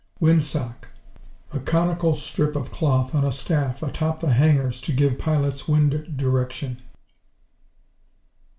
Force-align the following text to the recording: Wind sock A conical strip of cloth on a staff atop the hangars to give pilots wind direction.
Wind 0.19 0.41
sock 0.43 0.87
A 1.53 1.59
conical 1.59 2.15
strip 2.15 2.55
of 2.55 2.71
cloth 2.71 3.13
on 3.13 3.23
a 3.23 3.31
staff 3.31 3.83
atop 3.83 4.19
the 4.21 4.33
hangars 4.33 4.81
to 4.81 4.91
give 4.91 5.19
pilots 5.19 5.67
wind 5.67 6.17
direction. 6.17 6.81